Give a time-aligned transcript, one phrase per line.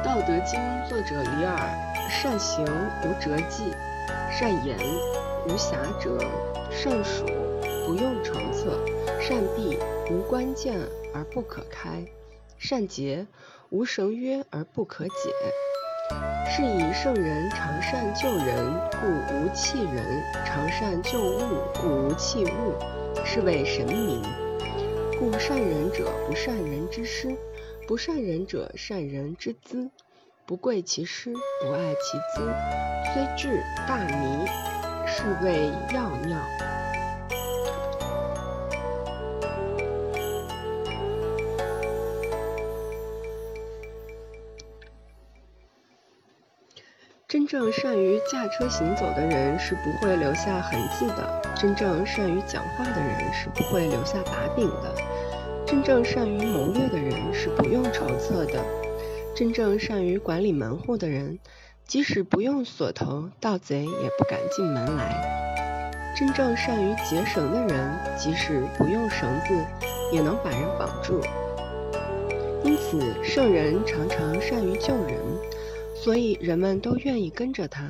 [0.04, 1.56] 《道德经》作者李耳：
[2.10, 2.64] 善行
[3.02, 3.72] 无辙迹，
[4.30, 4.76] 善言
[5.46, 6.18] 无瑕谪，
[6.70, 7.24] 善数
[7.86, 8.78] 不用筹策，
[9.20, 9.78] 善闭
[10.10, 10.78] 无关键
[11.14, 12.04] 而不可开，
[12.58, 13.26] 善结
[13.70, 15.14] 无绳约而不可解。
[16.50, 20.04] 是以圣人常善救人，故无弃人；
[20.44, 21.40] 常善救物，
[21.80, 22.74] 故无弃物。
[23.24, 24.22] 是谓神明。
[25.18, 27.34] 故善人者不善人之师，
[27.86, 29.90] 不善人者善人之资。
[30.46, 32.42] 不贵其师，不爱其资，
[33.12, 34.46] 虽智大迷，
[35.06, 36.38] 是谓要妙。
[47.26, 54.94] 真正善于驾车行走的人是不会留下痕迹的；真正善于讲话的人是不会留下把柄的；
[55.66, 58.62] 真正善于谋略的人是不用筹策的。
[59.34, 61.38] 真正善于管理门户的人，
[61.86, 65.10] 即使不用锁头，盗贼也不敢进门来；
[66.16, 69.54] 真正善于结绳的人，即使不用绳子，
[70.12, 71.20] 也能把人绑住。
[72.62, 75.18] 因此，圣人常常善于救人，
[75.96, 77.82] 所以人们都愿意跟着他；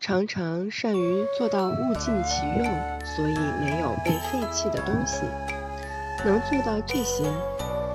[0.00, 2.66] 常常善于做到物尽其用，
[3.04, 5.22] 所以没有被废弃的东西。
[6.24, 7.24] 能做到这些。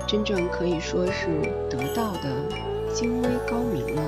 [0.06, 1.26] 真正可以说是
[1.70, 4.02] 得道的精微高明了。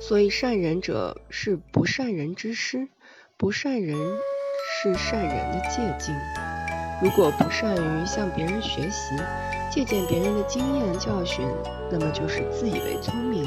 [0.00, 2.88] 所以善人者是不善人之师，
[3.36, 3.96] 不善人
[4.82, 6.14] 是善人的借镜。
[7.02, 9.14] 如果不善于向别人学习，
[9.70, 11.46] 借鉴别人的经验教训，
[11.90, 13.46] 那么就是自以为聪明，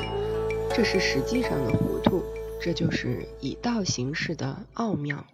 [0.74, 2.24] 这是实际上的糊涂。
[2.62, 5.26] 这就是以道行事的奥妙。